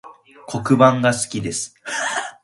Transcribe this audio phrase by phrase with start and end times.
[0.47, 1.75] 黒板が好きです